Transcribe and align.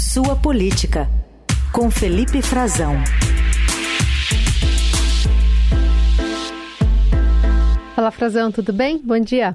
Sua 0.00 0.34
Política, 0.34 1.06
com 1.74 1.90
Felipe 1.90 2.40
Frazão. 2.40 2.94
Fala, 7.94 8.10
Frazão, 8.10 8.50
tudo 8.50 8.72
bem? 8.72 8.96
Bom 8.96 9.20
dia. 9.20 9.54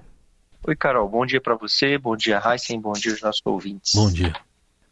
Oi, 0.68 0.76
Carol. 0.76 1.10
Bom 1.10 1.26
dia 1.26 1.42
para 1.42 1.56
você, 1.56 1.98
bom 1.98 2.16
dia, 2.16 2.40
Heisen, 2.46 2.80
bom 2.80 2.94
dia 2.94 3.14
aos 3.14 3.22
nossos 3.24 3.42
ouvintes. 3.44 3.96
Bom 3.96 4.12
dia. 4.12 4.34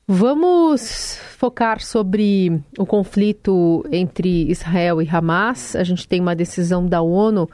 Vamos 0.07 1.19
focar 1.37 1.79
sobre 1.79 2.59
o 2.75 2.85
conflito 2.85 3.85
entre 3.91 4.49
Israel 4.49 5.03
e 5.03 5.07
Hamas. 5.07 5.75
A 5.75 5.83
gente 5.83 6.07
tem 6.07 6.19
uma 6.19 6.35
decisão 6.35 6.87
da 6.87 7.03
ONU 7.03 7.47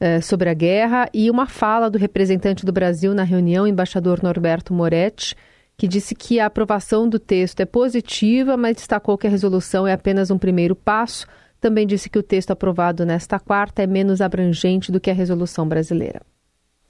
eh, 0.00 0.20
sobre 0.20 0.50
a 0.50 0.54
guerra 0.54 1.08
e 1.14 1.30
uma 1.30 1.46
fala 1.46 1.88
do 1.88 1.98
representante 1.98 2.66
do 2.66 2.72
Brasil 2.72 3.14
na 3.14 3.22
reunião, 3.22 3.64
embaixador 3.64 4.24
Norberto 4.24 4.74
Moretti, 4.74 5.36
que 5.78 5.86
disse 5.86 6.12
que 6.12 6.40
a 6.40 6.46
aprovação 6.46 7.08
do 7.08 7.20
texto 7.20 7.60
é 7.60 7.64
positiva, 7.64 8.56
mas 8.56 8.74
destacou 8.74 9.16
que 9.16 9.28
a 9.28 9.30
resolução 9.30 9.86
é 9.86 9.92
apenas 9.92 10.28
um 10.28 10.36
primeiro 10.36 10.74
passo. 10.74 11.24
Também 11.60 11.86
disse 11.86 12.10
que 12.10 12.18
o 12.18 12.22
texto 12.22 12.50
aprovado 12.50 13.06
nesta 13.06 13.38
quarta 13.38 13.80
é 13.80 13.86
menos 13.86 14.20
abrangente 14.20 14.90
do 14.90 14.98
que 14.98 15.08
a 15.08 15.14
resolução 15.14 15.68
brasileira. 15.68 16.20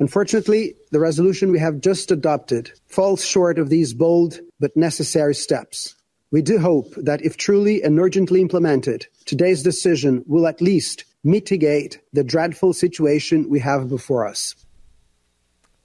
Unfortunately, 0.01 0.75
the 0.91 0.99
resolution 0.99 1.51
we 1.51 1.61
have 1.61 1.81
just 1.85 2.11
adopted 2.11 2.73
falls 2.87 3.23
short 3.23 3.61
of 3.61 3.69
these 3.69 3.95
bold 3.95 4.41
but 4.59 4.75
necessary 4.75 5.35
steps. 5.35 5.95
We 6.31 6.41
do 6.41 6.59
hope 6.59 6.95
that 7.03 7.23
if 7.25 7.37
truly 7.37 7.83
and 7.83 7.99
urgently 7.99 8.41
implemented, 8.41 9.07
today's 9.27 9.63
decision 9.63 10.23
will 10.27 10.47
at 10.47 10.63
least 10.63 11.05
mitigate 11.25 12.01
the 12.13 12.25
dreadful 12.25 12.73
situation 12.73 13.51
we 13.51 13.61
have 13.61 13.89
before 13.89 14.27
us. 14.27 14.55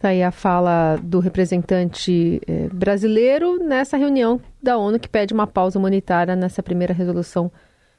Está 0.04 0.10
aí 0.10 0.22
a 0.22 0.32
fala 0.32 0.98
do 1.02 1.22
representante 1.22 2.42
eh, 2.46 2.68
brasileiro 2.74 3.58
nessa 3.64 3.96
reunião 3.96 4.42
da 4.62 4.78
ONU 4.78 5.00
que 5.00 5.08
pede 5.08 5.34
uma 5.34 5.48
pausa 5.48 5.80
humanitária 5.80 6.36
nessa 6.36 6.62
primeira 6.62 6.94
resolução 6.94 7.50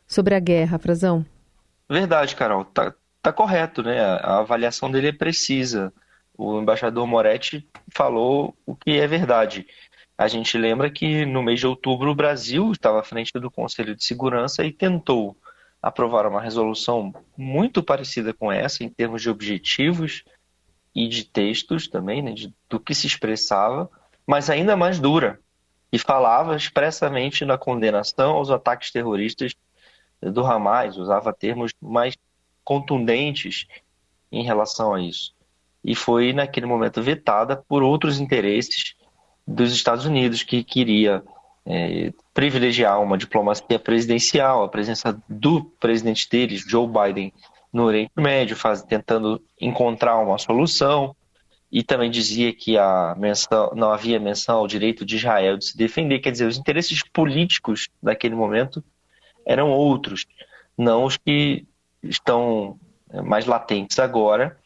sobre 0.06 0.34
a 0.34 0.38
guerra, 0.38 0.78
Frazão. 0.78 1.24
Verdade, 1.88 2.36
Carol. 2.36 2.62
Tá, 2.62 2.92
tá 3.22 3.32
correto, 3.32 3.82
né? 3.82 4.04
A, 4.04 4.16
a 4.16 4.38
avaliação 4.40 4.90
dele 4.90 5.08
é 5.08 5.12
precisa. 5.12 5.90
O 6.36 6.60
embaixador 6.60 7.06
Moretti 7.06 7.66
falou 7.88 8.54
o 8.66 8.76
que 8.76 9.00
é 9.00 9.06
verdade. 9.06 9.66
A 10.18 10.28
gente 10.28 10.58
lembra 10.58 10.90
que 10.90 11.24
no 11.24 11.42
mês 11.42 11.60
de 11.60 11.66
outubro 11.66 12.10
o 12.10 12.14
Brasil 12.14 12.70
estava 12.70 13.00
à 13.00 13.02
frente 13.02 13.32
do 13.32 13.50
Conselho 13.50 13.96
de 13.96 14.04
Segurança 14.04 14.62
e 14.62 14.70
tentou 14.70 15.34
aprovar 15.80 16.26
uma 16.26 16.42
resolução 16.42 17.14
muito 17.34 17.82
parecida 17.82 18.34
com 18.34 18.52
essa 18.52 18.84
em 18.84 18.90
termos 18.90 19.22
de 19.22 19.30
objetivos 19.30 20.22
e 20.94 21.08
de 21.08 21.24
textos 21.24 21.88
também, 21.88 22.22
né, 22.22 22.32
de, 22.32 22.54
do 22.68 22.78
que 22.78 22.94
se 22.94 23.06
expressava, 23.06 23.90
mas 24.26 24.48
ainda 24.48 24.76
mais 24.76 24.98
dura, 24.98 25.40
e 25.92 25.98
falava 25.98 26.56
expressamente 26.56 27.44
na 27.44 27.58
condenação 27.58 28.32
aos 28.32 28.50
ataques 28.50 28.90
terroristas 28.90 29.54
do 30.20 30.44
Hamas, 30.44 30.96
usava 30.96 31.32
termos 31.32 31.72
mais 31.80 32.16
contundentes 32.64 33.66
em 34.32 34.42
relação 34.42 34.94
a 34.94 35.00
isso. 35.00 35.34
E 35.84 35.94
foi, 35.94 36.32
naquele 36.32 36.66
momento, 36.66 37.02
vetada 37.02 37.56
por 37.56 37.82
outros 37.82 38.18
interesses 38.18 38.94
dos 39.46 39.72
Estados 39.72 40.06
Unidos, 40.06 40.42
que 40.42 40.64
queria 40.64 41.22
é, 41.66 42.12
privilegiar 42.32 43.00
uma 43.00 43.18
diplomacia 43.18 43.78
presidencial, 43.78 44.64
a 44.64 44.68
presença 44.68 45.16
do 45.28 45.64
presidente 45.78 46.28
deles, 46.28 46.64
Joe 46.66 46.88
Biden, 46.88 47.32
no 47.74 47.82
Oriente 47.82 48.12
Médio, 48.16 48.54
faz, 48.54 48.82
tentando 48.84 49.42
encontrar 49.60 50.16
uma 50.18 50.38
solução, 50.38 51.14
e 51.72 51.82
também 51.82 52.08
dizia 52.08 52.54
que 52.54 52.78
a 52.78 53.16
menção, 53.18 53.72
não 53.74 53.90
havia 53.90 54.20
menção 54.20 54.58
ao 54.58 54.66
direito 54.68 55.04
de 55.04 55.16
Israel 55.16 55.58
de 55.58 55.64
se 55.64 55.76
defender, 55.76 56.20
quer 56.20 56.30
dizer, 56.30 56.46
os 56.46 56.56
interesses 56.56 57.02
políticos 57.12 57.88
daquele 58.00 58.36
momento 58.36 58.82
eram 59.44 59.72
outros, 59.72 60.24
não 60.78 61.04
os 61.04 61.16
que 61.16 61.66
estão 62.00 62.78
é, 63.10 63.20
mais 63.20 63.44
latentes 63.44 63.98
agora 63.98 64.56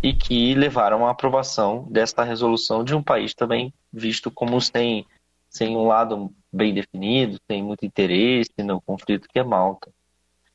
e 0.00 0.14
que 0.14 0.54
levaram 0.54 1.04
à 1.04 1.10
aprovação 1.10 1.84
desta 1.90 2.22
resolução 2.22 2.84
de 2.84 2.94
um 2.94 3.02
país 3.02 3.34
também 3.34 3.74
visto 3.92 4.30
como 4.30 4.60
sem, 4.60 5.04
sem 5.50 5.76
um 5.76 5.88
lado 5.88 6.32
bem 6.52 6.72
definido, 6.72 7.40
sem 7.50 7.60
muito 7.60 7.84
interesse 7.84 8.52
no 8.58 8.80
conflito 8.80 9.26
que 9.28 9.40
é 9.40 9.42
Malta 9.42 9.90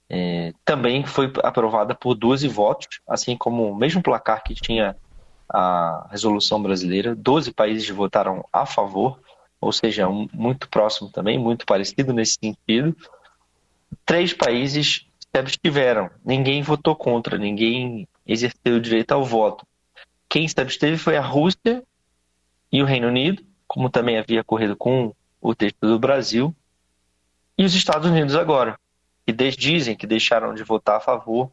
é, 0.10 0.54
também 0.64 1.06
foi 1.06 1.32
aprovada 1.44 1.94
por 1.94 2.16
12 2.16 2.48
votos, 2.48 2.88
assim 3.08 3.36
como 3.36 3.70
o 3.70 3.76
mesmo 3.76 4.02
placar 4.02 4.44
que 4.44 4.56
tinha 4.56 4.96
a 5.50 6.08
resolução 6.10 6.62
brasileira. 6.62 7.16
12 7.16 7.54
países 7.54 7.90
votaram 7.90 8.46
a 8.52 8.66
favor, 8.66 9.20
ou 9.60 9.72
seja, 9.72 10.08
um, 10.08 10.28
muito 10.34 10.70
próximo 10.70 11.10
também, 11.10 11.38
muito 11.38 11.66
parecido 11.66 12.14
nesse 12.14 12.38
sentido. 12.42 12.96
Três 14.06 14.34
países 14.34 15.06
se 15.20 15.40
abstiveram, 15.40 16.10
ninguém 16.26 16.62
votou 16.62 16.96
contra, 16.96 17.38
ninguém 17.38 18.08
exerceu 18.26 18.76
o 18.76 18.82
direito 18.82 19.12
ao 19.12 19.24
voto. 19.24 19.66
Quem 20.30 20.48
se 20.48 20.60
absteve 20.60 20.98
foi 20.98 21.18
a 21.18 21.22
Rússia 21.22 21.84
e 22.72 22.82
o 22.82 22.86
Reino 22.86 23.08
Unido, 23.08 23.44
como 23.68 23.90
também 23.90 24.18
havia 24.18 24.42
ocorrido 24.42 24.76
com 24.76 25.14
o 25.42 25.54
texto 25.54 25.80
do 25.82 26.00
Brasil, 26.00 26.56
e 27.58 27.66
os 27.66 27.74
Estados 27.74 28.10
Unidos 28.10 28.36
agora 28.36 28.78
que 29.28 29.34
dizem 29.34 29.96
que 29.96 30.08
deixaram 30.08 30.54
de 30.54 30.64
votar 30.64 30.98
a 30.98 31.02
favor 31.02 31.52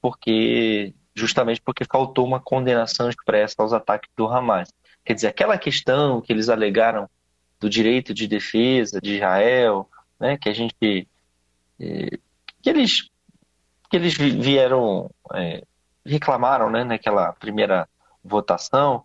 porque 0.00 0.92
justamente 1.14 1.60
porque 1.62 1.84
faltou 1.84 2.26
uma 2.26 2.40
condenação 2.40 3.08
expressa 3.08 3.54
aos 3.58 3.72
ataques 3.72 4.10
do 4.16 4.26
Hamas. 4.26 4.72
Quer 5.04 5.14
dizer, 5.14 5.28
aquela 5.28 5.56
questão 5.56 6.20
que 6.20 6.32
eles 6.32 6.48
alegaram 6.48 7.08
do 7.60 7.70
direito 7.70 8.12
de 8.12 8.26
defesa 8.26 9.00
de 9.00 9.14
Israel, 9.14 9.88
né, 10.18 10.36
que 10.36 10.48
a 10.48 10.52
gente 10.52 11.08
eh, 11.80 12.18
que 12.60 12.68
eles 12.68 13.08
que 13.88 13.96
eles 13.96 14.14
vieram 14.14 15.08
é, 15.32 15.62
reclamaram, 16.04 16.68
né, 16.70 16.82
naquela 16.82 17.32
primeira 17.34 17.88
votação, 18.22 19.04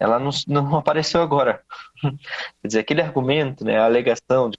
ela 0.00 0.18
não, 0.18 0.30
não 0.48 0.76
apareceu 0.78 1.20
agora. 1.20 1.62
Quer 2.00 2.66
dizer, 2.66 2.80
aquele 2.80 3.02
argumento, 3.02 3.62
né, 3.62 3.78
a 3.78 3.84
alegação 3.84 4.48
de 4.48 4.56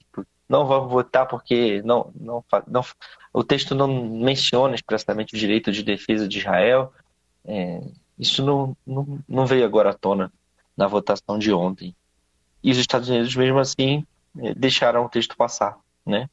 não 0.48 0.66
vamos 0.66 0.92
votar 0.92 1.28
porque 1.28 1.82
não, 1.84 2.12
não, 2.16 2.44
não, 2.68 2.86
o 3.34 3.44
texto 3.44 3.74
não 3.74 3.88
menciona 3.88 4.76
expressamente 4.76 5.34
o 5.34 5.38
direito 5.38 5.72
de 5.72 5.84
defesa 5.84 6.28
de 6.28 6.40
Israel. 6.40 6.94
É, 7.46 7.82
isso 8.18 8.44
não, 8.44 8.76
não, 8.86 9.20
não 9.28 9.46
veio 9.46 9.66
agora 9.66 9.92
à 9.92 9.94
tona 9.94 10.32
na 10.76 10.88
votação 10.88 11.38
de 11.38 11.52
ontem. 11.52 11.96
E 12.64 12.72
os 12.72 12.78
Estados 12.78 13.10
Unidos, 13.10 13.36
mesmo 13.36 13.60
assim, 13.60 14.06
é, 14.38 14.54
deixaram 14.54 15.06
o 15.06 15.10
texto 15.10 15.36
passar. 15.36 15.78
Né? 16.06 16.30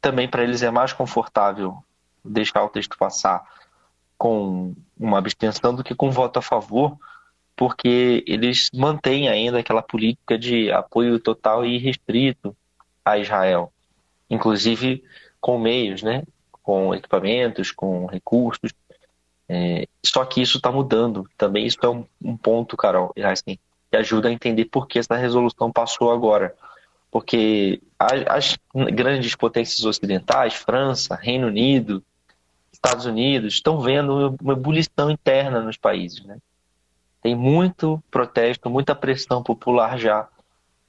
Também 0.00 0.28
para 0.28 0.42
eles 0.42 0.62
é 0.62 0.70
mais 0.70 0.92
confortável 0.92 1.82
deixar 2.24 2.64
o 2.64 2.68
texto 2.68 2.96
passar 2.96 3.42
com 4.16 4.74
uma 4.98 5.18
abstenção 5.18 5.74
do 5.74 5.84
que 5.84 5.94
com 5.94 6.10
voto 6.10 6.38
a 6.38 6.42
favor, 6.42 6.96
porque 7.56 8.24
eles 8.26 8.70
mantêm 8.72 9.28
ainda 9.28 9.58
aquela 9.58 9.82
política 9.82 10.38
de 10.38 10.70
apoio 10.72 11.18
total 11.18 11.64
e 11.64 11.78
restrito 11.78 12.56
a 13.04 13.18
Israel, 13.18 13.72
inclusive 14.30 15.04
com 15.40 15.58
meios, 15.58 16.02
né? 16.02 16.22
com 16.64 16.94
equipamentos, 16.94 17.70
com 17.70 18.06
recursos. 18.06 18.72
É, 19.46 19.86
só 20.04 20.24
que 20.24 20.40
isso 20.40 20.56
está 20.56 20.72
mudando. 20.72 21.28
Também 21.36 21.66
isso 21.66 21.78
é 21.82 21.88
um, 21.88 22.06
um 22.22 22.36
ponto, 22.36 22.76
Carol, 22.76 23.12
assim, 23.22 23.58
que 23.90 23.96
ajuda 23.96 24.28
a 24.28 24.32
entender 24.32 24.64
por 24.64 24.88
que 24.88 24.98
essa 24.98 25.14
resolução 25.14 25.70
passou 25.70 26.10
agora. 26.10 26.54
Porque 27.10 27.82
as, 27.98 28.24
as 28.26 28.58
grandes 28.92 29.36
potências 29.36 29.84
ocidentais, 29.84 30.54
França, 30.54 31.14
Reino 31.14 31.48
Unido, 31.48 32.02
Estados 32.72 33.04
Unidos, 33.04 33.54
estão 33.54 33.78
vendo 33.80 34.34
uma 34.40 34.54
ebulição 34.54 35.10
interna 35.10 35.60
nos 35.60 35.76
países. 35.76 36.24
Né? 36.24 36.38
Tem 37.22 37.36
muito 37.36 38.02
protesto, 38.10 38.70
muita 38.70 38.94
pressão 38.94 39.42
popular 39.42 39.98
já, 39.98 40.26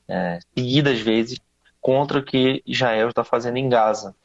é, 0.08 0.40
seguida 0.58 0.92
às 0.92 1.00
vezes, 1.00 1.40
contra 1.86 2.18
o 2.18 2.24
que 2.24 2.64
Israel 2.66 3.10
está 3.10 3.24
fazendo 3.24 3.58
em 3.58 3.70
Gaza. 3.70 4.16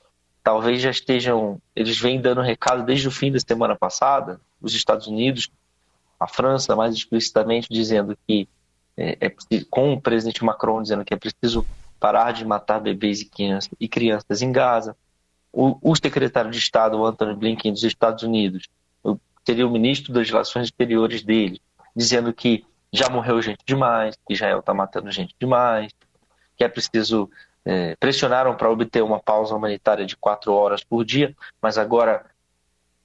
Talvez 0.42 0.80
já 0.80 0.88
estejam, 0.88 1.60
eles 1.76 2.00
vêm 2.00 2.18
dando 2.18 2.40
recado 2.40 2.82
desde 2.86 3.06
o 3.06 3.10
fim 3.10 3.30
da 3.30 3.38
semana 3.38 3.76
passada, 3.76 4.40
os 4.62 4.74
Estados 4.74 5.06
Unidos, 5.06 5.50
a 6.18 6.26
França, 6.26 6.74
mais 6.74 6.94
explicitamente, 6.94 7.68
dizendo 7.70 8.16
que, 8.26 8.48
é, 8.96 9.26
é, 9.26 9.34
com 9.68 9.92
o 9.92 10.00
presidente 10.00 10.42
Macron 10.42 10.80
dizendo 10.80 11.04
que 11.04 11.12
é 11.12 11.18
preciso 11.18 11.66
parar 12.00 12.32
de 12.32 12.46
matar 12.46 12.80
bebês 12.80 13.20
e 13.20 13.26
crianças, 13.26 13.70
e 13.78 13.86
crianças 13.86 14.40
em 14.40 14.50
Gaza. 14.50 14.96
O, 15.52 15.76
o 15.82 15.94
secretário 15.94 16.50
de 16.50 16.56
Estado, 16.56 17.04
Anthony 17.04 17.36
Blinken, 17.36 17.74
dos 17.74 17.84
Estados 17.84 18.24
Unidos, 18.24 18.70
seria 19.44 19.66
o 19.66 19.70
ministro 19.70 20.14
das 20.14 20.30
Relações 20.30 20.68
Exteriores 20.68 21.22
dele, 21.22 21.60
dizendo 21.94 22.32
que 22.32 22.64
já 22.90 23.10
morreu 23.10 23.42
gente 23.42 23.60
demais, 23.66 24.16
que 24.26 24.32
Israel 24.32 24.60
está 24.60 24.72
matando 24.72 25.10
gente 25.10 25.34
demais, 25.38 25.92
que 26.56 26.64
é 26.64 26.68
preciso 26.68 27.30
é, 27.64 27.96
pressionaram 27.96 28.56
para 28.56 28.70
obter 28.70 29.02
uma 29.02 29.20
pausa 29.20 29.54
humanitária 29.54 30.06
de 30.06 30.16
quatro 30.16 30.52
horas 30.52 30.82
por 30.82 31.04
dia, 31.04 31.36
mas 31.60 31.78
agora 31.78 32.24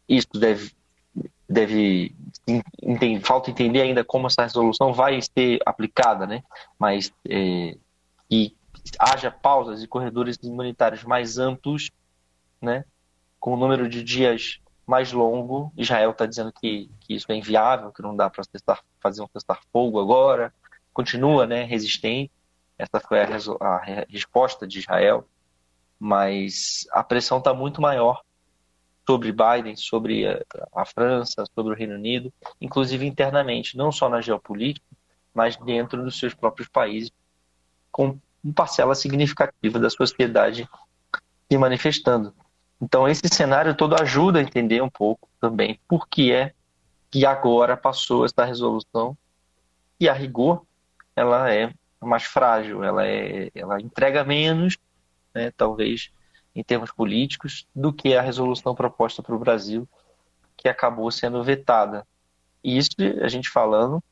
isso 0.07 0.29
deve, 0.33 0.71
deve 1.47 2.15
entende, 2.81 3.25
falta 3.25 3.49
entender 3.49 3.81
ainda 3.81 4.03
como 4.03 4.27
essa 4.27 4.43
resolução 4.43 4.93
vai 4.93 5.19
ser 5.21 5.59
aplicada, 5.65 6.25
né? 6.25 6.43
Mas 6.79 7.11
é, 7.27 7.75
e 8.29 8.55
haja 8.99 9.31
pausas 9.31 9.81
e 9.81 9.87
corredores 9.87 10.37
imunitários 10.43 11.03
mais 11.03 11.37
amplos, 11.37 11.91
né, 12.61 12.85
com 13.39 13.53
o 13.53 13.57
número 13.57 13.89
de 13.89 14.03
dias 14.03 14.59
mais 14.85 15.11
longo. 15.11 15.71
Israel 15.75 16.11
está 16.11 16.25
dizendo 16.25 16.51
que, 16.51 16.89
que 17.01 17.15
isso 17.15 17.31
é 17.31 17.35
inviável, 17.35 17.91
que 17.91 18.01
não 18.01 18.15
dá 18.15 18.29
para 18.29 18.43
fazer 18.99 19.21
um 19.21 19.27
cessar-fogo 19.27 19.99
agora. 19.99 20.53
Continua 20.93 21.45
né, 21.45 21.63
resistente. 21.63 22.31
Essa 22.77 22.99
foi 22.99 23.19
a, 23.21 23.27
a 23.61 24.05
resposta 24.09 24.67
de 24.67 24.79
Israel. 24.79 25.27
Mas 25.99 26.85
a 26.91 27.03
pressão 27.03 27.37
está 27.37 27.53
muito 27.53 27.81
maior 27.81 28.21
sobre 29.07 29.31
Biden, 29.31 29.75
sobre 29.75 30.27
a, 30.27 30.41
a 30.75 30.85
França, 30.85 31.45
sobre 31.53 31.73
o 31.73 31.75
Reino 31.75 31.95
Unido, 31.95 32.33
inclusive 32.59 33.05
internamente, 33.05 33.77
não 33.77 33.91
só 33.91 34.09
na 34.09 34.19
geopolítica, 34.19 34.85
mas 35.33 35.55
dentro 35.57 36.03
dos 36.03 36.17
seus 36.17 36.33
próprios 36.33 36.67
países, 36.67 37.11
com 37.91 38.19
uma 38.43 38.53
parcela 38.53 38.95
significativa 38.95 39.79
da 39.79 39.89
sociedade 39.89 40.67
se 41.49 41.57
manifestando. 41.57 42.33
Então, 42.81 43.07
esse 43.07 43.27
cenário 43.31 43.75
todo 43.75 43.95
ajuda 43.95 44.39
a 44.39 44.41
entender 44.41 44.81
um 44.81 44.89
pouco 44.89 45.29
também 45.39 45.79
por 45.87 46.07
que 46.07 46.31
é 46.31 46.53
que 47.09 47.25
agora 47.25 47.77
passou 47.77 48.25
essa 48.25 48.43
resolução 48.43 49.17
e, 49.99 50.09
a 50.09 50.13
rigor, 50.13 50.65
ela 51.15 51.51
é 51.51 51.73
mais 52.05 52.23
frágil, 52.23 52.83
ela, 52.83 53.05
é, 53.05 53.49
ela 53.55 53.81
entrega 53.81 54.23
menos, 54.23 54.77
né, 55.33 55.51
talvez, 55.55 56.11
em 56.55 56.63
termos 56.63 56.91
políticos, 56.91 57.67
do 57.75 57.91
que 57.91 58.15
a 58.15 58.21
resolução 58.21 58.75
proposta 58.75 59.21
para 59.21 59.35
o 59.35 59.39
Brasil, 59.39 59.87
que 60.55 60.69
acabou 60.69 61.09
sendo 61.11 61.43
vetada. 61.43 62.05
Isso 62.63 62.95
a 63.21 63.27
gente 63.27 63.49
falando, 63.49 64.03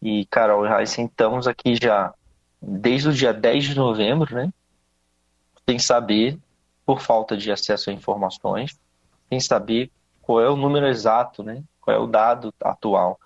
e 0.00 0.24
Carol 0.26 0.64
e 0.64 0.68
Raíssa, 0.68 1.02
estamos 1.02 1.46
aqui 1.46 1.74
já 1.74 2.14
desde 2.60 3.08
o 3.08 3.12
dia 3.12 3.32
10 3.32 3.64
de 3.64 3.74
novembro, 3.74 4.34
né, 4.34 4.52
sem 5.68 5.78
saber 5.78 6.38
por 6.86 7.00
falta 7.00 7.36
de 7.36 7.52
acesso 7.52 7.90
a 7.90 7.92
informações, 7.92 8.78
sem 9.28 9.38
saber 9.38 9.90
qual 10.22 10.40
é 10.40 10.48
o 10.48 10.56
número 10.56 10.86
exato, 10.86 11.42
né? 11.42 11.62
qual 11.80 11.96
é 11.96 12.00
o 12.00 12.06
dado 12.06 12.52
atual 12.60 13.20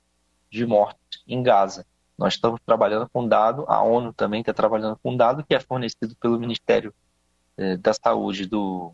de 0.51 0.67
mortes 0.67 1.23
em 1.27 1.43
Gaza. 1.43 1.87
Nós 2.17 2.35
estamos 2.35 2.61
trabalhando 2.65 3.09
com 3.09 3.27
dado, 3.27 3.65
a 3.69 3.83
ONU 3.83 4.13
também 4.13 4.41
está 4.41 4.53
trabalhando 4.53 4.99
com 5.03 5.17
dado 5.17 5.45
que 5.45 5.55
é 5.55 5.61
fornecido 5.61 6.15
pelo 6.17 6.39
Ministério 6.39 6.95
eh, 7.57 7.77
da 7.77 7.93
Saúde 7.93 8.47
do, 8.47 8.93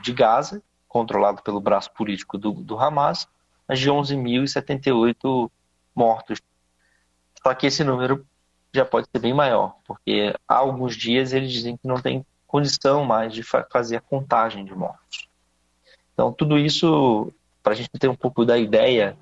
de 0.00 0.12
Gaza, 0.12 0.62
controlado 0.88 1.42
pelo 1.42 1.60
braço 1.60 1.92
político 1.92 2.38
do, 2.38 2.52
do 2.52 2.78
Hamas, 2.78 3.28
mas 3.66 3.78
de 3.78 3.90
11.078 3.90 5.50
mortos. 5.94 6.40
Só 7.42 7.54
que 7.54 7.66
esse 7.66 7.84
número 7.84 8.26
já 8.72 8.84
pode 8.84 9.08
ser 9.10 9.18
bem 9.20 9.32
maior, 9.32 9.76
porque 9.86 10.34
há 10.48 10.56
alguns 10.56 10.96
dias 10.96 11.32
eles 11.32 11.52
dizem 11.52 11.76
que 11.76 11.86
não 11.86 12.00
tem 12.00 12.26
condição 12.46 13.04
mais 13.04 13.32
de 13.32 13.42
fa 13.42 13.66
fazer 13.70 13.96
a 13.96 14.00
contagem 14.00 14.64
de 14.64 14.74
mortos. 14.74 15.28
Então, 16.12 16.32
tudo 16.32 16.58
isso, 16.58 17.32
para 17.62 17.72
a 17.72 17.76
gente 17.76 17.90
ter 17.98 18.08
um 18.08 18.14
pouco 18.14 18.44
da 18.44 18.56
ideia 18.56 19.16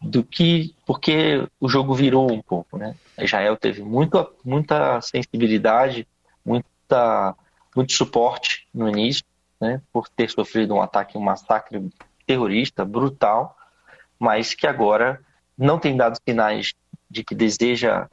do 0.00 0.22
que, 0.22 0.74
porque 0.86 1.46
o 1.58 1.68
jogo 1.68 1.94
virou 1.94 2.30
um 2.30 2.42
pouco, 2.42 2.76
né? 2.76 2.94
Israel 3.18 3.56
teve 3.56 3.82
muita, 3.82 4.28
muita 4.44 5.00
sensibilidade, 5.00 6.06
muita, 6.44 7.34
muito 7.74 7.92
suporte 7.92 8.66
no 8.72 8.88
início, 8.88 9.24
né? 9.60 9.80
Por 9.92 10.08
ter 10.08 10.30
sofrido 10.30 10.74
um 10.74 10.82
ataque, 10.82 11.16
um 11.16 11.22
massacre 11.22 11.90
terrorista 12.26 12.84
brutal, 12.84 13.56
mas 14.18 14.54
que 14.54 14.66
agora 14.66 15.20
não 15.56 15.78
tem 15.78 15.96
dado 15.96 16.18
sinais 16.26 16.74
de 17.10 17.22
que 17.22 17.34
deseja 17.34 18.08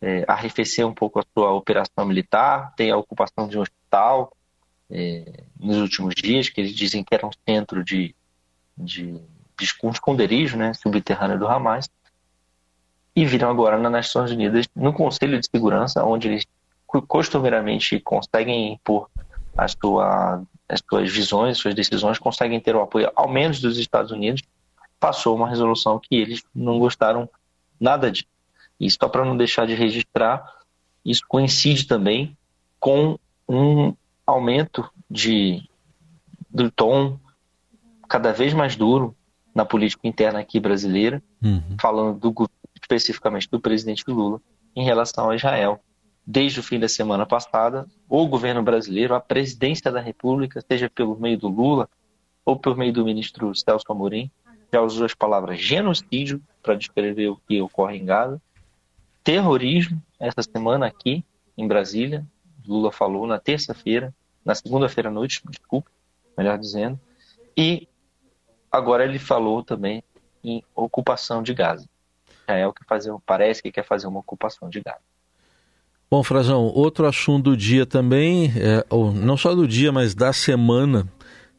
é, 0.00 0.24
arrefecer 0.26 0.86
um 0.86 0.92
pouco 0.92 1.20
a 1.20 1.24
sua 1.32 1.52
operação 1.52 2.04
militar, 2.04 2.74
tem 2.76 2.90
a 2.90 2.96
ocupação 2.96 3.46
de 3.46 3.56
um 3.56 3.62
hospital 3.62 4.36
é, 4.90 5.44
nos 5.58 5.78
últimos 5.78 6.14
dias, 6.14 6.48
que 6.48 6.60
eles 6.60 6.74
dizem 6.74 7.04
que 7.04 7.14
era 7.14 7.26
um 7.26 7.30
centro 7.46 7.84
de, 7.84 8.14
de, 8.76 9.20
de 9.58 9.64
esconderijo 9.64 10.56
né, 10.56 10.72
subterrâneo 10.74 11.38
do 11.38 11.46
Hamas, 11.46 11.88
e 13.14 13.26
viram 13.26 13.50
agora 13.50 13.78
nas 13.78 13.92
Nações 13.92 14.30
Unidas, 14.30 14.66
no 14.74 14.92
Conselho 14.92 15.38
de 15.38 15.46
Segurança, 15.46 16.04
onde 16.04 16.28
eles 16.28 16.46
costumeiramente 16.86 18.00
conseguem 18.00 18.72
impor 18.72 19.08
a 19.56 19.68
sua, 19.68 20.42
as 20.68 20.82
suas 20.88 21.10
visões, 21.10 21.58
suas 21.58 21.74
decisões, 21.74 22.18
conseguem 22.18 22.60
ter 22.60 22.74
o 22.74 22.82
apoio, 22.82 23.10
ao 23.14 23.28
menos 23.28 23.60
dos 23.60 23.78
Estados 23.78 24.10
Unidos, 24.10 24.42
passou 24.98 25.34
uma 25.34 25.48
resolução 25.48 25.98
que 25.98 26.14
eles 26.14 26.42
não 26.54 26.78
gostaram 26.78 27.28
nada 27.78 28.10
de. 28.10 28.26
E 28.78 28.90
só 28.90 29.08
para 29.08 29.24
não 29.24 29.36
deixar 29.36 29.66
de 29.66 29.74
registrar, 29.74 30.44
isso 31.04 31.22
coincide 31.26 31.86
também 31.86 32.36
com 32.78 33.18
um 33.48 33.94
aumento 34.26 34.88
de, 35.10 35.68
do 36.48 36.70
tom 36.70 37.18
cada 38.08 38.32
vez 38.32 38.54
mais 38.54 38.76
duro 38.76 39.16
na 39.54 39.64
política 39.64 40.06
interna 40.06 40.40
aqui 40.40 40.58
brasileira, 40.58 41.22
uhum. 41.42 41.76
falando 41.80 42.18
do, 42.18 42.50
especificamente 42.80 43.48
do 43.50 43.60
presidente 43.60 44.04
Lula 44.08 44.40
em 44.74 44.84
relação 44.84 45.30
a 45.30 45.36
Israel. 45.36 45.80
Desde 46.26 46.60
o 46.60 46.62
fim 46.62 46.78
da 46.78 46.88
semana 46.88 47.26
passada, 47.26 47.86
o 48.08 48.26
governo 48.26 48.62
brasileiro, 48.62 49.14
a 49.14 49.20
presidência 49.20 49.90
da 49.90 50.00
República, 50.00 50.64
seja 50.66 50.88
pelo 50.88 51.18
meio 51.18 51.36
do 51.36 51.48
Lula 51.48 51.88
ou 52.44 52.56
por 52.56 52.76
meio 52.76 52.92
do 52.92 53.04
ministro 53.04 53.54
Celso 53.54 53.86
Amorim, 53.90 54.30
já 54.72 54.80
usou 54.80 55.04
as 55.04 55.14
palavras 55.14 55.60
genocídio 55.60 56.40
para 56.62 56.74
descrever 56.74 57.28
o 57.28 57.40
que 57.46 57.60
ocorre 57.60 57.98
em 57.98 58.04
Gaza 58.04 58.40
terrorismo 59.22 60.02
essa 60.18 60.42
semana 60.42 60.86
aqui 60.86 61.24
em 61.56 61.66
Brasília. 61.66 62.26
Lula 62.66 62.92
falou 62.92 63.26
na 63.26 63.38
terça-feira, 63.38 64.14
na 64.44 64.54
segunda-feira 64.54 65.08
à 65.08 65.12
noite, 65.12 65.42
desculpa, 65.48 65.90
melhor 66.36 66.58
dizendo. 66.58 66.98
E 67.56 67.88
agora 68.72 69.04
ele 69.04 69.18
falou 69.18 69.62
também 69.62 70.02
em 70.42 70.62
ocupação 70.74 71.42
de 71.42 71.52
Gaza. 71.52 71.86
É 72.46 72.66
o 72.66 72.72
que 72.72 72.84
fazer, 72.84 73.14
parece 73.24 73.62
que 73.62 73.70
quer 73.70 73.84
fazer 73.84 74.06
uma 74.06 74.20
ocupação 74.20 74.68
de 74.68 74.80
Gaza. 74.80 75.00
Bom, 76.10 76.22
Frazão, 76.22 76.64
outro 76.64 77.06
assunto 77.06 77.50
do 77.50 77.56
dia 77.56 77.86
também, 77.86 78.52
é, 78.56 78.84
ou 78.90 79.12
não 79.12 79.36
só 79.36 79.54
do 79.54 79.66
dia, 79.66 79.90
mas 79.92 80.14
da 80.14 80.32
semana, 80.32 81.08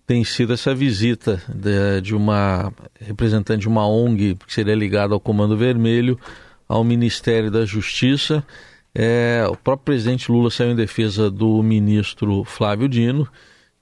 tem 0.06 0.24
sido 0.24 0.54
essa 0.54 0.76
visita 0.76 1.42
de, 1.48 2.02
de 2.02 2.16
uma 2.16 2.72
representante 3.00 3.62
de 3.62 3.68
uma 3.68 3.88
ONG 3.88 4.36
que 4.36 4.54
seria 4.54 4.76
ligada 4.76 5.14
ao 5.14 5.20
Comando 5.20 5.58
Vermelho 5.58 6.20
ao 6.68 6.84
Ministério 6.84 7.50
da 7.50 7.66
Justiça. 7.66 8.46
É, 8.94 9.44
o 9.50 9.56
próprio 9.56 9.86
presidente 9.86 10.32
Lula 10.32 10.52
saiu 10.52 10.72
em 10.72 10.76
defesa 10.76 11.32
do 11.32 11.64
ministro 11.64 12.44
Flávio 12.44 12.88
Dino, 12.88 13.28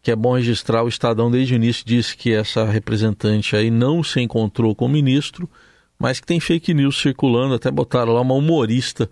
que 0.01 0.11
é 0.11 0.15
bom 0.15 0.35
registrar, 0.35 0.83
o 0.83 0.87
Estadão 0.87 1.29
desde 1.29 1.53
o 1.53 1.55
início 1.55 1.85
disse 1.85 2.17
que 2.17 2.33
essa 2.33 2.65
representante 2.65 3.55
aí 3.55 3.69
não 3.69 4.03
se 4.03 4.19
encontrou 4.19 4.75
com 4.75 4.85
o 4.85 4.89
ministro, 4.89 5.49
mas 5.97 6.19
que 6.19 6.25
tem 6.25 6.39
fake 6.39 6.73
news 6.73 6.99
circulando, 6.99 7.53
até 7.53 7.69
botaram 7.69 8.13
lá 8.13 8.21
uma 8.21 8.33
humorista 8.33 9.09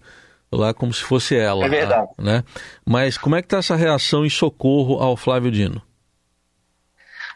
lá 0.51 0.73
como 0.73 0.91
se 0.91 1.03
fosse 1.03 1.35
ela. 1.35 1.65
É 1.65 1.69
verdade. 1.69 2.09
Né? 2.17 2.43
Mas 2.83 3.17
como 3.17 3.35
é 3.35 3.41
que 3.41 3.45
está 3.45 3.57
essa 3.57 3.75
reação 3.75 4.25
em 4.25 4.29
socorro 4.29 4.99
ao 4.99 5.15
Flávio 5.15 5.51
Dino? 5.51 5.81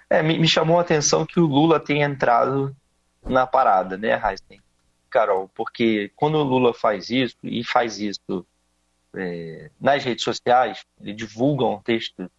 É, 0.10 0.24
me, 0.24 0.40
me 0.40 0.48
chamou 0.48 0.80
a 0.80 0.82
atenção 0.82 1.26
que 1.26 1.40
o 1.40 1.46
Lula 1.46 1.80
tem 1.80 2.02
entrado 2.02 2.76
na 3.24 3.46
parada, 3.46 3.98
né, 3.98 4.14
Heisen? 4.14 4.62
Carol, 5.10 5.50
porque 5.54 6.12
quando 6.16 6.36
o 6.36 6.44
Lula 6.44 6.74
faz 6.74 7.12
isso, 7.12 7.38
e 7.44 7.64
faz 7.64 8.00
isso 8.00 8.46
é, 9.16 9.70
nas 9.80 10.04
redes 10.04 10.24
sociais, 10.24 10.84
ele 11.00 11.14
divulga 11.14 11.66
um 11.66 11.80
texto 11.80 12.30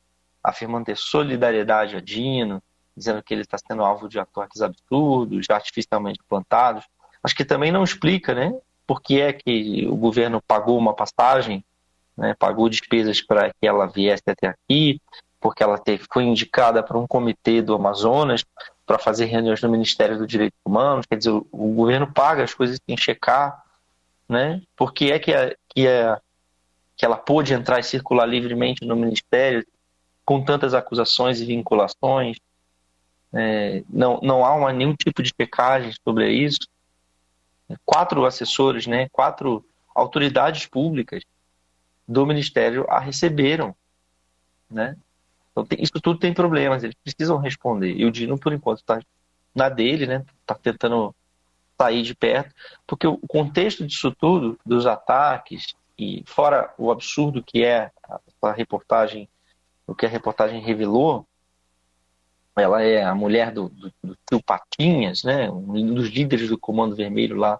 afirmando 0.44 0.84
ter 0.84 0.96
solidariedade 0.96 1.96
a 1.96 2.00
Dino, 2.00 2.62
dizendo 2.94 3.22
que 3.22 3.32
ele 3.32 3.40
está 3.40 3.56
sendo 3.56 3.82
alvo 3.82 4.08
de 4.08 4.18
ataques 4.18 4.60
absurdos, 4.60 5.48
artificialmente 5.48 6.20
plantados. 6.28 6.84
Acho 7.22 7.34
que 7.34 7.44
também 7.44 7.72
não 7.72 7.82
explica, 7.82 8.34
né? 8.34 8.54
Por 8.86 9.00
que 9.00 9.20
é 9.20 9.32
que 9.32 9.86
o 9.88 9.96
governo 9.96 10.42
pagou 10.46 10.76
uma 10.76 10.92
passagem, 10.92 11.64
né, 12.16 12.34
pagou 12.38 12.68
despesas 12.68 13.22
para 13.22 13.50
que 13.50 13.66
ela 13.66 13.86
viesse 13.86 14.22
até 14.26 14.48
aqui, 14.48 15.00
porque 15.40 15.62
ela 15.62 15.80
foi 16.12 16.24
indicada 16.24 16.82
para 16.82 16.98
um 16.98 17.06
comitê 17.06 17.62
do 17.62 17.74
Amazonas, 17.74 18.44
para 18.86 18.98
fazer 18.98 19.24
reuniões 19.24 19.62
no 19.62 19.70
Ministério 19.70 20.18
do 20.18 20.26
Direitos 20.26 20.58
Humanos, 20.64 21.06
quer 21.06 21.16
dizer, 21.16 21.30
o, 21.30 21.46
o 21.50 21.72
governo 21.72 22.12
paga 22.12 22.44
as 22.44 22.52
coisas 22.52 22.78
sem 22.86 22.96
checar, 22.96 23.64
né? 24.28 24.60
Por 24.76 24.92
que 24.92 25.10
é 25.10 25.18
que, 25.18 25.32
a, 25.32 25.54
que, 25.68 25.88
a, 25.88 26.20
que 26.94 27.04
ela 27.04 27.16
pôde 27.16 27.54
entrar 27.54 27.80
e 27.80 27.82
circular 27.82 28.26
livremente 28.26 28.84
no 28.84 28.94
Ministério 28.94 29.66
com 30.24 30.42
tantas 30.42 30.74
acusações 30.74 31.40
e 31.40 31.44
vinculações? 31.44 32.38
É, 33.32 33.82
não, 33.88 34.20
não 34.22 34.44
há 34.44 34.54
uma, 34.54 34.72
nenhum 34.72 34.94
tipo 34.94 35.22
de 35.22 35.32
checagem 35.40 35.92
sobre 36.04 36.32
isso. 36.32 36.60
Quatro 37.84 38.24
assessores, 38.24 38.86
né? 38.86 39.08
Quatro 39.10 39.64
autoridades 39.94 40.66
públicas 40.66 41.22
do 42.06 42.26
Ministério 42.26 42.86
a 42.88 42.98
receberam, 42.98 43.74
né? 44.70 44.96
Então, 45.50 45.64
tem, 45.64 45.80
isso 45.82 46.00
tudo 46.00 46.18
tem 46.18 46.34
problemas, 46.34 46.82
eles 46.82 46.96
precisam 47.02 47.38
responder. 47.38 47.94
E 47.94 48.04
o 48.04 48.10
Dino, 48.10 48.38
por 48.38 48.52
enquanto, 48.52 48.80
está 48.80 49.00
na 49.54 49.68
dele, 49.68 50.06
né? 50.06 50.24
Está 50.40 50.54
tentando 50.54 51.14
sair 51.78 52.02
de 52.02 52.14
perto, 52.14 52.54
porque 52.86 53.06
o 53.06 53.18
contexto 53.26 53.86
disso 53.86 54.12
tudo, 54.12 54.58
dos 54.64 54.86
ataques, 54.86 55.74
e 55.98 56.22
fora 56.26 56.72
o 56.76 56.90
absurdo 56.90 57.42
que 57.42 57.64
é 57.64 57.90
a 58.42 58.52
reportagem, 58.52 59.28
o 59.86 59.94
que 59.94 60.06
a 60.06 60.08
reportagem 60.08 60.60
revelou, 60.60 61.26
ela 62.56 62.82
é 62.82 63.02
a 63.02 63.14
mulher 63.14 63.50
do, 63.50 63.68
do, 63.68 63.92
do 64.02 64.16
tio 64.28 64.42
Patinhas, 64.42 65.24
né, 65.24 65.50
um 65.50 65.94
dos 65.94 66.08
líderes 66.08 66.48
do 66.48 66.58
Comando 66.58 66.94
Vermelho 66.94 67.36
lá 67.36 67.58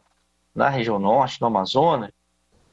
na 0.55 0.69
região 0.69 0.99
norte, 0.99 1.41
no 1.41 1.49
Amazonas. 1.49 2.11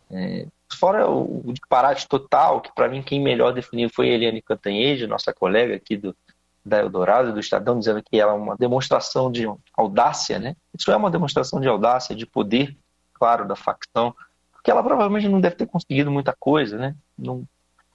É, 0.09 0.45
fora 0.71 1.09
o, 1.09 1.49
o 1.49 1.53
disparate 1.53 2.07
total, 2.07 2.61
que 2.61 2.73
para 2.73 2.87
mim 2.87 3.01
quem 3.01 3.19
melhor 3.19 3.53
definiu 3.53 3.89
foi 3.89 4.09
a 4.09 4.13
Eliane 4.13 4.41
Cantanhede, 4.41 5.07
nossa 5.07 5.33
colega 5.33 5.75
aqui 5.75 5.97
do, 5.97 6.15
da 6.63 6.79
Eldorado, 6.79 7.33
do 7.33 7.39
Estadão, 7.39 7.79
dizendo 7.79 8.03
que 8.03 8.19
ela 8.19 8.33
é 8.33 8.35
uma 8.35 8.55
demonstração 8.55 9.31
de 9.31 9.47
audácia, 9.75 10.37
né? 10.37 10.55
Isso 10.77 10.91
é 10.91 10.95
uma 10.95 11.09
demonstração 11.09 11.59
de 11.59 11.67
audácia, 11.67 12.15
de 12.15 12.25
poder, 12.25 12.77
claro, 13.13 13.47
da 13.47 13.55
facção, 13.55 14.15
porque 14.51 14.69
ela 14.69 14.83
provavelmente 14.83 15.27
não 15.27 15.41
deve 15.41 15.55
ter 15.55 15.65
conseguido 15.65 16.11
muita 16.11 16.35
coisa, 16.39 16.77
né? 16.77 16.95
Não, 17.17 17.43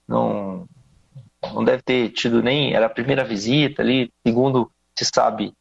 não, 0.07 0.69
não 1.55 1.65
deve 1.65 1.83
ter 1.83 2.11
tido 2.11 2.43
nem. 2.43 2.75
Era 2.75 2.87
a 2.87 2.91
primeira 2.91 3.25
visita 3.25 3.83
ali, 3.83 4.12
segundo 4.26 4.71
se 4.97 5.05
sabe, 5.05 5.53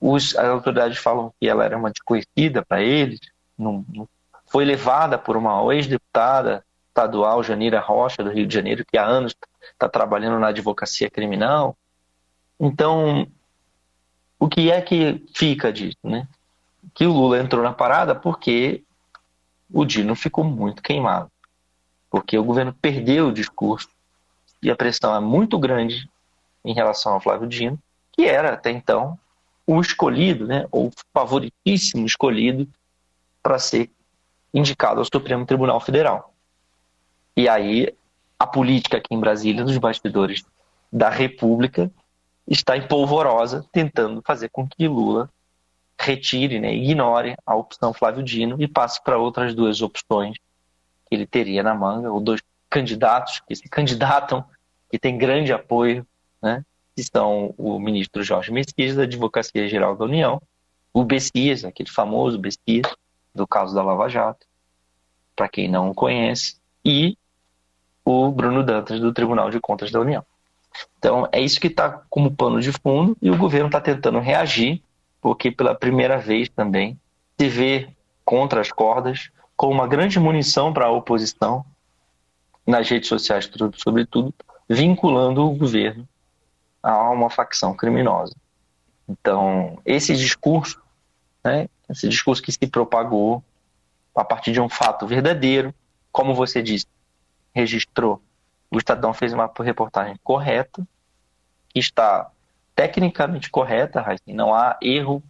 os, 0.00 0.36
as 0.36 0.46
autoridades 0.46 0.98
falam 0.98 1.32
que 1.38 1.48
ela 1.48 1.64
era 1.64 1.76
uma 1.76 1.90
desconhecida 1.90 2.64
para 2.64 2.82
eles, 2.82 3.20
não, 3.58 3.84
não, 3.92 4.08
foi 4.46 4.64
levada 4.64 5.18
por 5.18 5.36
uma 5.36 5.62
ex-deputada 5.74 6.64
estadual, 6.88 7.42
Janira 7.42 7.80
Rocha, 7.80 8.22
do 8.22 8.30
Rio 8.30 8.46
de 8.46 8.54
Janeiro, 8.54 8.84
que 8.84 8.98
há 8.98 9.04
anos 9.04 9.34
está 9.72 9.88
trabalhando 9.88 10.38
na 10.38 10.48
advocacia 10.48 11.08
criminal. 11.08 11.76
Então, 12.58 13.26
o 14.38 14.48
que 14.48 14.70
é 14.70 14.80
que 14.80 15.24
fica 15.34 15.72
disso, 15.72 15.98
né? 16.02 16.26
Que 16.94 17.06
o 17.06 17.12
Lula 17.12 17.38
entrou 17.38 17.62
na 17.62 17.72
parada 17.72 18.14
porque 18.14 18.82
o 19.72 19.84
Dino 19.84 20.14
ficou 20.16 20.42
muito 20.42 20.82
queimado. 20.82 21.30
Porque 22.10 22.36
o 22.36 22.44
governo 22.44 22.72
perdeu 22.72 23.28
o 23.28 23.32
discurso 23.32 23.88
e 24.62 24.70
a 24.70 24.76
pressão 24.76 25.14
é 25.14 25.20
muito 25.20 25.58
grande 25.58 26.08
em 26.64 26.74
relação 26.74 27.14
ao 27.14 27.20
Flávio 27.20 27.48
Dino, 27.48 27.78
que 28.12 28.24
era 28.24 28.54
até 28.54 28.70
então 28.70 29.18
o 29.66 29.80
escolhido, 29.80 30.46
né, 30.46 30.66
ou 30.70 30.90
favoritíssimo 31.14 32.04
escolhido 32.04 32.68
para 33.42 33.58
ser 33.58 33.90
indicado 34.52 34.98
ao 34.98 35.04
Supremo 35.04 35.46
Tribunal 35.46 35.80
Federal. 35.80 36.34
E 37.36 37.48
aí 37.48 37.94
a 38.38 38.46
política 38.46 38.96
aqui 38.96 39.14
em 39.14 39.20
Brasília, 39.20 39.64
nos 39.64 39.78
bastidores 39.78 40.42
da 40.92 41.08
República, 41.08 41.90
está 42.48 42.76
em 42.76 42.86
polvorosa, 42.86 43.64
tentando 43.70 44.22
fazer 44.22 44.48
com 44.48 44.66
que 44.66 44.88
Lula 44.88 45.30
retire, 45.98 46.58
né, 46.58 46.74
ignore 46.74 47.36
a 47.46 47.54
opção 47.54 47.92
Flávio 47.92 48.22
Dino 48.22 48.56
e 48.60 48.66
passe 48.66 49.02
para 49.04 49.18
outras 49.18 49.54
duas 49.54 49.82
opções 49.82 50.36
que 51.06 51.14
ele 51.14 51.26
teria 51.26 51.62
na 51.62 51.74
manga, 51.74 52.10
ou 52.10 52.20
dois 52.20 52.40
candidatos 52.70 53.42
que 53.46 53.54
se 53.54 53.68
candidatam, 53.68 54.44
que 54.88 54.98
têm 54.98 55.18
grande 55.18 55.52
apoio, 55.52 56.06
né, 56.40 56.64
que 56.96 57.02
são 57.02 57.54
o 57.58 57.78
ministro 57.78 58.22
Jorge 58.22 58.52
Messias, 58.52 58.96
da 58.96 59.02
Advocacia 59.02 59.68
Geral 59.68 59.96
da 59.96 60.04
União, 60.04 60.40
o 60.92 61.04
Bessias, 61.04 61.64
aquele 61.64 61.90
famoso 61.90 62.38
Bessias, 62.38 62.86
do 63.34 63.46
caso 63.46 63.74
da 63.74 63.82
Lava 63.82 64.08
Jato, 64.08 64.46
para 65.36 65.48
quem 65.48 65.68
não 65.68 65.90
o 65.90 65.94
conhece, 65.94 66.56
e 66.84 67.16
o 68.04 68.30
Bruno 68.30 68.64
Dantas, 68.64 68.98
do 68.98 69.12
Tribunal 69.12 69.50
de 69.50 69.60
Contas 69.60 69.90
da 69.90 70.00
União. 70.00 70.24
Então, 70.98 71.28
é 71.32 71.40
isso 71.40 71.60
que 71.60 71.66
está 71.66 72.02
como 72.08 72.30
pano 72.30 72.60
de 72.60 72.72
fundo 72.72 73.16
e 73.20 73.30
o 73.30 73.36
governo 73.36 73.66
está 73.66 73.80
tentando 73.80 74.18
reagir, 74.18 74.82
porque 75.20 75.50
pela 75.50 75.74
primeira 75.74 76.18
vez 76.18 76.48
também 76.48 76.98
se 77.38 77.48
vê 77.48 77.88
contra 78.24 78.60
as 78.60 78.70
cordas, 78.70 79.30
com 79.56 79.68
uma 79.68 79.86
grande 79.86 80.18
munição 80.18 80.72
para 80.72 80.86
a 80.86 80.90
oposição, 80.90 81.64
nas 82.66 82.88
redes 82.88 83.08
sociais, 83.08 83.50
sobretudo, 83.76 84.34
vinculando 84.68 85.44
o 85.44 85.54
governo 85.54 86.08
a 86.82 87.10
uma 87.10 87.28
facção 87.28 87.74
criminosa. 87.74 88.34
Então, 89.08 89.80
esse 89.84 90.14
discurso, 90.16 90.80
né, 91.44 91.68
esse 91.88 92.08
discurso 92.08 92.42
que 92.42 92.52
se 92.52 92.66
propagou 92.66 93.42
a 94.14 94.24
partir 94.24 94.52
de 94.52 94.60
um 94.60 94.68
fato 94.68 95.06
verdadeiro, 95.06 95.74
como 96.12 96.34
você 96.34 96.62
disse, 96.62 96.86
registrou 97.52 98.22
o 98.70 98.78
Estadão 98.78 99.12
fez 99.12 99.32
uma 99.32 99.50
reportagem 99.58 100.16
correta, 100.22 100.86
que 101.68 101.80
está 101.80 102.30
tecnicamente 102.74 103.50
correta, 103.50 104.04
não 104.28 104.54
há 104.54 104.78
erro 104.80 105.22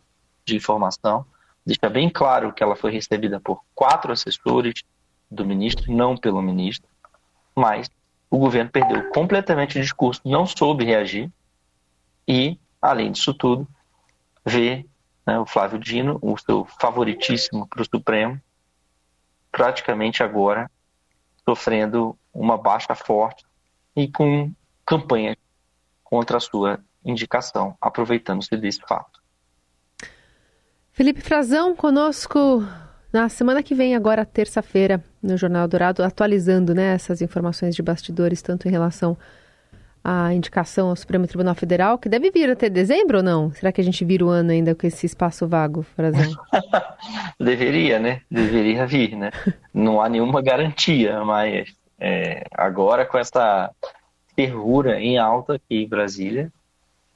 de 0.45 0.57
informação. 0.57 1.25
Deixa 1.65 1.89
bem 1.89 2.11
claro 2.11 2.53
que 2.53 2.63
ela 2.63 2.77
foi 2.77 2.93
recebida 2.93 3.41
por 3.41 3.65
quatro 3.75 4.13
assessores 4.13 4.83
do 5.31 5.45
ministro, 5.45 5.91
não 5.91 6.17
pelo 6.17 6.43
ministro, 6.43 6.89
mas 7.61 7.91
o 8.31 8.39
governo 8.39 8.71
perdeu 8.71 9.11
completamente 9.11 9.79
o 9.79 9.83
discurso, 9.83 10.23
não 10.25 10.47
soube 10.47 10.83
reagir 10.83 11.31
e, 12.27 12.59
além 12.81 13.13
disso 13.13 13.35
tudo, 13.35 13.69
vê 14.47 14.87
né, 15.27 15.39
o 15.39 15.45
Flávio 15.45 15.79
Dino, 15.79 16.19
o 16.23 16.39
seu 16.39 16.65
favoritíssimo 16.81 17.69
para 17.69 17.83
o 17.83 17.85
Supremo, 17.85 18.41
praticamente 19.53 20.23
agora 20.23 20.71
sofrendo 21.47 22.17
uma 22.33 22.57
baixa 22.57 22.95
forte 22.95 23.45
e 23.95 24.09
com 24.09 24.51
campanha 24.87 25.37
contra 26.03 26.39
a 26.39 26.41
sua 26.41 26.81
indicação, 27.05 27.77
aproveitando-se 27.79 28.57
desse 28.57 28.81
fato. 28.81 29.21
Felipe 30.93 31.21
Frazão 31.21 31.77
conosco 31.77 32.65
na 33.13 33.29
semana 33.29 33.63
que 33.63 33.75
vem, 33.75 33.95
agora 33.95 34.25
terça-feira, 34.25 35.03
no 35.23 35.37
Jornal 35.37 35.67
Dourado, 35.67 36.03
atualizando 36.03 36.75
né, 36.75 36.95
essas 36.95 37.21
informações 37.21 37.75
de 37.75 37.83
bastidores, 37.83 38.41
tanto 38.41 38.69
em 38.69 38.71
relação 38.71 39.17
à 40.03 40.33
indicação 40.33 40.89
ao 40.89 40.97
Supremo 40.97 41.27
Tribunal 41.27 41.55
Federal, 41.55 41.99
que 41.99 42.09
deve 42.09 42.31
vir 42.31 42.51
até 42.51 42.69
dezembro 42.69 43.19
ou 43.19 43.23
não? 43.23 43.53
Será 43.53 43.73
que 43.73 43.81
a 43.81 43.85
gente 43.85 44.05
vira 44.05 44.25
o 44.25 44.29
ano 44.29 44.51
ainda 44.51 44.75
com 44.75 44.87
esse 44.87 45.07
espaço 45.07 45.47
vago, 45.47 45.83
Frazão? 45.83 46.33
Deveria, 47.39 47.99
né? 47.99 48.23
Deveria 48.31 48.87
vir, 48.87 49.17
né? 49.17 49.31
Não 49.75 50.01
há 50.01 50.09
nenhuma 50.09 50.41
garantia, 50.41 51.23
mas 51.25 51.75
é, 51.99 52.45
agora 52.53 53.05
com 53.05 53.19
essa 53.19 53.71
fervura 54.35 55.01
em 55.01 55.19
alta 55.19 55.55
aqui 55.55 55.83
em 55.83 55.89
Brasília, 55.89 56.51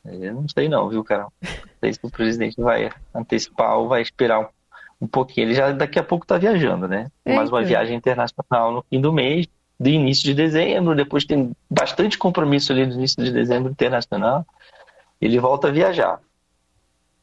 eu 0.04 0.34
não 0.34 0.46
sei 0.48 0.68
não, 0.68 0.88
viu, 0.88 1.02
Carol? 1.02 1.32
Não 1.40 1.50
sei 1.80 1.92
se 1.94 2.00
o 2.02 2.10
presidente 2.10 2.60
vai 2.60 2.90
antecipar 3.14 3.78
ou 3.78 3.88
vai 3.88 4.02
esperar 4.02 4.40
um, 4.40 4.46
um 5.00 5.06
pouquinho. 5.06 5.46
Ele 5.46 5.54
já 5.54 5.72
daqui 5.72 5.98
a 5.98 6.02
pouco 6.02 6.24
está 6.24 6.38
viajando, 6.38 6.88
né? 6.88 7.10
Eita. 7.24 7.36
Mais 7.36 7.50
uma 7.50 7.62
viagem 7.62 7.96
internacional 7.96 8.72
no 8.72 8.84
fim 8.88 9.00
do 9.00 9.12
mês, 9.12 9.46
do 9.78 9.88
início 9.88 10.24
de 10.24 10.34
dezembro, 10.34 10.94
depois 10.94 11.24
tem 11.24 11.52
bastante 11.70 12.16
compromisso 12.16 12.72
ali 12.72 12.86
no 12.86 12.94
início 12.94 13.22
de 13.22 13.30
dezembro 13.30 13.70
internacional. 13.70 14.46
Ele 15.20 15.38
volta 15.38 15.68
a 15.68 15.70
viajar. 15.70 16.20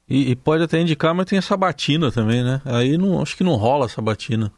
E, 0.08 0.32
e 0.32 0.36
pode 0.36 0.64
até 0.64 0.80
indicar, 0.80 1.14
mas 1.14 1.26
tem 1.26 1.40
a 1.40 1.42
sabatina 1.42 2.12
também, 2.12 2.44
né? 2.44 2.62
Aí 2.66 2.98
não, 2.98 3.22
acho 3.22 3.38
que 3.38 3.44
não 3.44 3.56
rola 3.56 3.86
a 3.86 3.90
sabatina. 3.90 4.52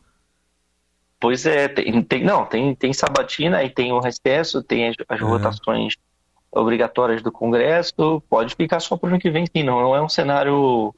Pois 1.20 1.46
é, 1.46 1.67
tem, 1.67 2.03
tem, 2.03 2.24
não, 2.24 2.46
tem, 2.46 2.75
tem 2.75 2.91
sabatina, 2.91 3.58
aí 3.58 3.70
tem 3.70 3.93
o 3.93 4.00
recesso, 4.00 4.62
tem 4.62 4.89
as, 4.89 4.96
as 5.08 5.22
uhum. 5.22 5.29
votações 5.29 5.93
obrigatórias 6.51 7.22
do 7.22 7.32
Congresso, 7.32 8.22
pode 8.29 8.55
ficar 8.55 8.79
só 8.79 8.98
para 8.98 9.08
o 9.08 9.10
ano 9.12 9.20
que 9.20 9.29
vem, 9.29 9.46
sim, 9.46 9.63
não, 9.63 9.82
não 9.82 9.96
é 9.96 10.01
um 10.01 10.10
cenário, 10.10 10.93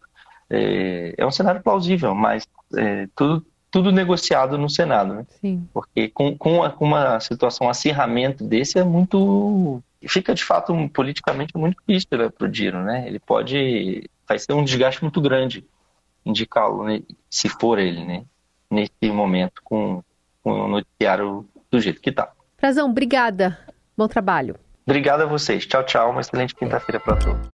é, 0.50 1.14
é 1.18 1.26
um 1.26 1.32
cenário 1.32 1.62
plausível, 1.62 2.14
mas 2.14 2.48
é, 2.76 3.08
tudo, 3.16 3.46
tudo 3.72 3.92
negociado 3.92 4.58
no 4.58 4.70
Senado, 4.70 5.14
né? 5.14 5.26
Sim. 5.42 5.68
Porque 5.74 6.10
com, 6.10 6.38
com, 6.38 6.58
uma, 6.58 6.70
com 6.70 6.86
uma 6.86 7.20
situação, 7.20 7.68
um 7.68 7.70
acirramento 7.70 8.44
desse 8.44 8.80
é 8.80 8.84
muito, 8.84 9.82
fica 10.08 10.34
de 10.34 10.44
fato 10.44 10.74
um, 10.74 10.88
politicamente 10.88 11.58
muito 11.58 11.78
difícil 11.88 12.10
para 12.32 12.46
o 12.46 12.50
Diro, 12.50 12.84
né? 12.84 13.08
Ele 13.08 13.20
pode, 13.20 14.10
vai 14.28 14.40
ser 14.40 14.54
um 14.54 14.64
desgaste 14.64 15.02
muito 15.02 15.22
grande 15.22 15.66
indicá-lo, 16.26 16.84
né? 16.86 17.02
se 17.30 17.48
for 17.48 17.78
ele, 17.78 18.04
né? 18.04 18.24
Nesse 18.72 19.12
momento, 19.12 19.62
com 19.64 20.04
com 20.46 20.52
o 20.52 20.68
noticiário 20.68 21.44
do 21.72 21.82
jeito 21.82 22.00
que 22.00 22.12
está. 22.12 22.32
Frazão, 22.56 22.88
obrigada. 22.88 23.58
Bom 23.98 24.08
trabalho. 24.08 24.56
Obrigado 24.86 25.22
a 25.22 25.26
vocês. 25.26 25.66
Tchau, 25.66 25.84
tchau. 25.84 26.12
Uma 26.12 26.22
excelente 26.22 26.54
quinta-feira 26.54 27.00
para 27.00 27.16
todos. 27.16 27.50